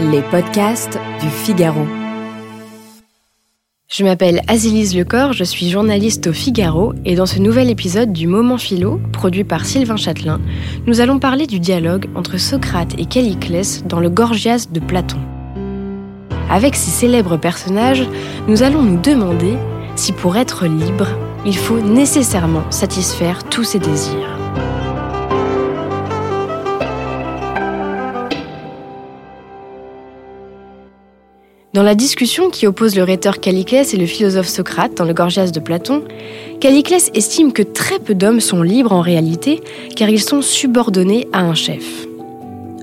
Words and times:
Les 0.00 0.22
podcasts 0.22 0.98
du 1.20 1.28
Figaro. 1.28 1.86
Je 3.88 4.04
m'appelle 4.04 4.42
Azélise 4.48 4.96
Lecor, 4.96 5.32
je 5.32 5.44
suis 5.44 5.70
journaliste 5.70 6.26
au 6.26 6.32
Figaro 6.32 6.92
et 7.04 7.14
dans 7.14 7.26
ce 7.26 7.38
nouvel 7.38 7.70
épisode 7.70 8.12
du 8.12 8.26
Moment 8.26 8.58
Philo, 8.58 9.00
produit 9.12 9.44
par 9.44 9.64
Sylvain 9.64 9.96
Châtelain, 9.96 10.40
nous 10.86 11.00
allons 11.00 11.18
parler 11.18 11.46
du 11.46 11.60
dialogue 11.60 12.08
entre 12.14 12.38
Socrate 12.38 12.98
et 12.98 13.06
Calliclès 13.06 13.84
dans 13.84 14.00
le 14.00 14.10
Gorgias 14.10 14.66
de 14.70 14.80
Platon. 14.80 15.20
Avec 16.50 16.74
ces 16.74 16.90
célèbres 16.90 17.38
personnages, 17.38 18.06
nous 18.48 18.62
allons 18.62 18.82
nous 18.82 19.00
demander 19.00 19.56
si 19.96 20.12
pour 20.12 20.36
être 20.36 20.66
libre, 20.66 21.08
il 21.44 21.56
faut 21.56 21.80
nécessairement 21.80 22.70
satisfaire 22.70 23.44
tous 23.44 23.64
ses 23.64 23.78
désirs. 23.78 24.31
Dans 31.72 31.82
la 31.82 31.94
discussion 31.94 32.50
qui 32.50 32.66
oppose 32.66 32.96
le 32.96 33.02
rhéteur 33.02 33.40
Calliclès 33.40 33.94
et 33.94 33.96
le 33.96 34.04
philosophe 34.04 34.46
Socrate 34.46 34.94
dans 34.94 35.06
le 35.06 35.14
Gorgias 35.14 35.52
de 35.52 35.58
Platon, 35.58 36.04
Calliclès 36.60 37.10
estime 37.14 37.54
que 37.54 37.62
très 37.62 37.98
peu 37.98 38.14
d'hommes 38.14 38.40
sont 38.40 38.60
libres 38.60 38.92
en 38.92 39.00
réalité 39.00 39.62
car 39.96 40.10
ils 40.10 40.22
sont 40.22 40.42
subordonnés 40.42 41.28
à 41.32 41.40
un 41.40 41.54
chef. 41.54 42.06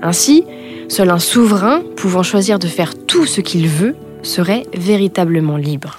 Ainsi, 0.02 0.44
seul 0.88 1.10
un 1.10 1.20
souverain 1.20 1.84
pouvant 1.94 2.24
choisir 2.24 2.58
de 2.58 2.66
faire 2.66 2.94
tout 3.06 3.26
ce 3.26 3.40
qu'il 3.40 3.68
veut 3.68 3.94
serait 4.24 4.64
véritablement 4.74 5.56
libre. 5.56 5.98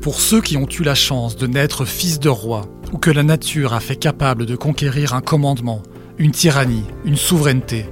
Pour 0.00 0.20
ceux 0.20 0.40
qui 0.40 0.56
ont 0.56 0.68
eu 0.68 0.84
la 0.84 0.94
chance 0.94 1.34
de 1.34 1.48
naître 1.48 1.84
fils 1.84 2.20
de 2.20 2.28
roi, 2.28 2.62
ou 2.92 2.98
que 2.98 3.10
la 3.10 3.24
nature 3.24 3.74
a 3.74 3.80
fait 3.80 3.96
capable 3.96 4.46
de 4.46 4.54
conquérir 4.54 5.14
un 5.14 5.20
commandement, 5.20 5.82
une 6.18 6.30
tyrannie, 6.30 6.84
une 7.04 7.16
souveraineté, 7.16 7.86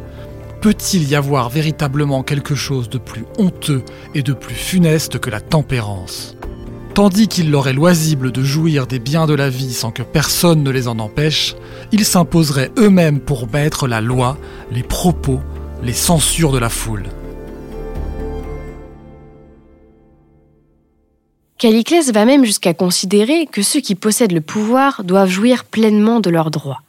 peut-il 0.61 1.09
y 1.09 1.15
avoir 1.15 1.49
véritablement 1.49 2.23
quelque 2.23 2.55
chose 2.55 2.89
de 2.89 2.99
plus 2.99 3.25
honteux 3.39 3.83
et 4.15 4.23
de 4.23 4.33
plus 4.33 4.55
funeste 4.55 5.19
que 5.19 5.31
la 5.31 5.41
tempérance? 5.41 6.37
Tandis 6.95 7.29
qu'il 7.29 7.51
leur 7.51 7.69
est 7.69 7.73
loisible 7.73 8.33
de 8.33 8.43
jouir 8.43 8.87
des 8.87 8.99
biens 8.99 9.27
de 9.27 9.35
la 9.35 9.49
vie 9.49 9.73
sans 9.73 9.91
que 9.91 10.03
personne 10.03 10.63
ne 10.63 10.71
les 10.71 10.89
en 10.89 10.99
empêche, 10.99 11.55
ils 11.93 12.05
s'imposeraient 12.05 12.73
eux-mêmes 12.79 13.21
pour 13.21 13.51
mettre 13.51 13.87
la 13.87 14.01
loi, 14.01 14.37
les 14.71 14.83
propos, 14.83 15.41
les 15.83 15.93
censures 15.93 16.53
de 16.53 16.59
la 16.59 16.69
foule. 16.69 17.05
Calliclès 21.59 22.11
va 22.11 22.25
même 22.25 22.45
jusqu'à 22.45 22.75
considérer 22.75 23.47
que 23.47 23.63
ceux 23.63 23.81
qui 23.81 23.95
possèdent 23.95 24.33
le 24.33 24.41
pouvoir 24.41 25.05
doivent 25.05 25.29
jouir 25.29 25.65
pleinement 25.65 26.21
de 26.21 26.31
leurs 26.31 26.51
droits. 26.51 26.83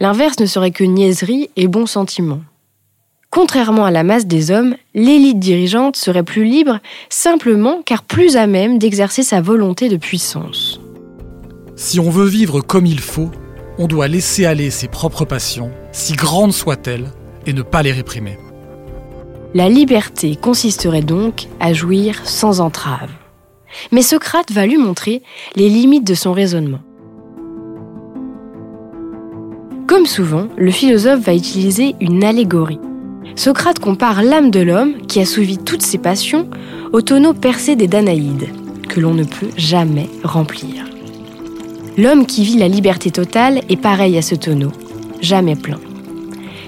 L'inverse 0.00 0.38
ne 0.38 0.46
serait 0.46 0.70
que 0.70 0.84
niaiserie 0.84 1.50
et 1.56 1.66
bon 1.66 1.86
sentiment. 1.86 2.40
Contrairement 3.36 3.84
à 3.84 3.90
la 3.90 4.02
masse 4.02 4.26
des 4.26 4.50
hommes, 4.50 4.76
l'élite 4.94 5.38
dirigeante 5.38 5.96
serait 5.96 6.22
plus 6.22 6.44
libre 6.44 6.78
simplement 7.10 7.82
car 7.84 8.02
plus 8.02 8.34
à 8.38 8.46
même 8.46 8.78
d'exercer 8.78 9.22
sa 9.22 9.42
volonté 9.42 9.90
de 9.90 9.98
puissance. 9.98 10.80
Si 11.76 12.00
on 12.00 12.08
veut 12.08 12.26
vivre 12.26 12.62
comme 12.62 12.86
il 12.86 12.98
faut, 12.98 13.30
on 13.76 13.88
doit 13.88 14.08
laisser 14.08 14.46
aller 14.46 14.70
ses 14.70 14.88
propres 14.88 15.26
passions, 15.26 15.70
si 15.92 16.14
grandes 16.14 16.54
soient-elles, 16.54 17.10
et 17.44 17.52
ne 17.52 17.60
pas 17.60 17.82
les 17.82 17.92
réprimer. 17.92 18.38
La 19.52 19.68
liberté 19.68 20.34
consisterait 20.34 21.02
donc 21.02 21.48
à 21.60 21.74
jouir 21.74 22.22
sans 22.24 22.62
entrave. 22.62 23.10
Mais 23.92 24.00
Socrate 24.00 24.50
va 24.50 24.64
lui 24.64 24.78
montrer 24.78 25.20
les 25.56 25.68
limites 25.68 26.06
de 26.06 26.14
son 26.14 26.32
raisonnement. 26.32 26.80
Comme 29.86 30.06
souvent, 30.06 30.48
le 30.56 30.70
philosophe 30.70 31.20
va 31.20 31.34
utiliser 31.34 31.96
une 32.00 32.24
allégorie. 32.24 32.80
Socrate 33.34 33.78
compare 33.78 34.22
l'âme 34.22 34.50
de 34.50 34.60
l'homme, 34.60 34.94
qui 35.08 35.20
assouvit 35.20 35.58
toutes 35.58 35.82
ses 35.82 35.98
passions, 35.98 36.48
au 36.92 37.02
tonneau 37.02 37.34
percé 37.34 37.76
des 37.76 37.88
Danaïdes, 37.88 38.48
que 38.88 39.00
l'on 39.00 39.14
ne 39.14 39.24
peut 39.24 39.50
jamais 39.56 40.08
remplir. 40.22 40.84
L'homme 41.98 42.26
qui 42.26 42.44
vit 42.44 42.58
la 42.58 42.68
liberté 42.68 43.10
totale 43.10 43.62
est 43.68 43.80
pareil 43.80 44.16
à 44.18 44.22
ce 44.22 44.34
tonneau, 44.34 44.72
jamais 45.20 45.56
plein. 45.56 45.80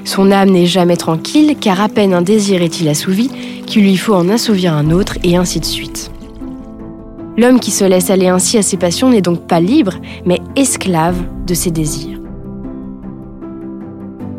Son 0.05 0.31
âme 0.31 0.51
n'est 0.51 0.67
jamais 0.67 0.97
tranquille, 0.97 1.57
car 1.61 1.81
à 1.81 1.89
peine 1.89 2.15
un 2.15 2.23
désir 2.23 2.63
est-il 2.63 2.89
assouvi 2.89 3.31
qu'il 3.67 3.83
lui 3.83 3.97
faut 3.97 4.15
en 4.15 4.29
assouvir 4.31 4.73
un 4.73 4.91
autre, 4.91 5.19
et 5.23 5.37
ainsi 5.37 5.61
de 5.61 5.67
suite. 5.67 6.11
L'homme 7.37 7.61
qui 7.61 7.71
se 7.71 7.85
laisse 7.85 8.11
aller 8.11 8.29
ainsi 8.29 8.59
à 8.59 8.63
ses 8.63 8.77
passions 8.77 9.11
n'est 9.11 9.21
donc 9.21 9.47
pas 9.47 9.61
libre, 9.61 9.95
mais 10.25 10.41
esclave 10.57 11.23
de 11.47 11.55
ses 11.55 11.71
désirs. 11.71 12.18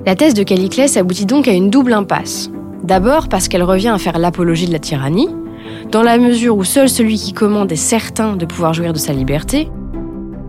La 0.09 0.15
thèse 0.15 0.33
de 0.33 0.41
Calliclès 0.41 0.97
aboutit 0.97 1.27
donc 1.27 1.47
à 1.47 1.51
une 1.51 1.69
double 1.69 1.93
impasse. 1.93 2.49
D'abord 2.81 3.29
parce 3.29 3.47
qu'elle 3.47 3.61
revient 3.61 3.89
à 3.89 3.99
faire 3.99 4.17
l'apologie 4.17 4.65
de 4.65 4.71
la 4.71 4.79
tyrannie, 4.79 5.29
dans 5.91 6.01
la 6.01 6.17
mesure 6.17 6.57
où 6.57 6.63
seul 6.63 6.89
celui 6.89 7.15
qui 7.17 7.31
commande 7.31 7.71
est 7.71 7.75
certain 7.75 8.35
de 8.35 8.47
pouvoir 8.47 8.73
jouir 8.73 8.91
de 8.91 8.97
sa 8.97 9.13
liberté. 9.13 9.69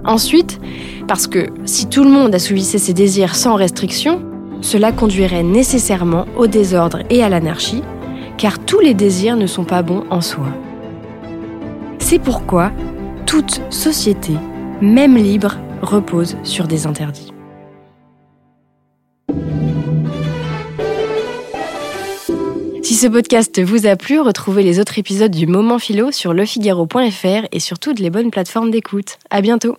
Ensuite, 0.03 0.59
parce 1.06 1.26
que 1.26 1.48
si 1.66 1.91
tout 1.91 2.04
le 2.04 2.10
monde 2.10 2.34
assouvissait 2.34 2.78
ses 2.78 2.94
désirs 2.94 3.34
sans 3.34 3.54
restriction, 3.54 4.22
cela 4.62 4.93
conduirait 4.93 5.43
nécessairement 5.43 6.25
au 6.38 6.47
désordre 6.47 7.00
et 7.10 7.22
à 7.22 7.28
l'anarchie, 7.28 7.82
car 8.38 8.60
tous 8.60 8.81
les 8.81 8.94
désirs 8.94 9.37
ne 9.37 9.47
sont 9.47 9.65
pas 9.65 9.82
bons 9.82 10.04
en 10.09 10.22
soi. 10.22 10.47
C'est 11.98 12.19
pourquoi 12.19 12.72
toute 13.27 13.60
société, 13.69 14.32
même 14.81 15.19
libre, 15.19 15.59
repose 15.82 16.38
sur 16.44 16.66
des 16.66 16.87
interdits. 16.87 17.31
Ce 23.00 23.06
podcast 23.06 23.59
vous 23.62 23.87
a 23.87 23.97
plu, 23.97 24.21
retrouvez 24.21 24.62
les 24.62 24.78
autres 24.78 24.99
épisodes 24.99 25.31
du 25.31 25.47
Moment 25.47 25.78
Philo 25.78 26.12
sur 26.12 26.34
lefigaro.fr 26.34 27.47
et 27.50 27.59
sur 27.59 27.78
toutes 27.78 27.99
les 27.99 28.11
bonnes 28.11 28.31
plateformes 28.31 28.71
d'écoute. 28.71 29.16
À 29.31 29.41
bientôt! 29.41 29.78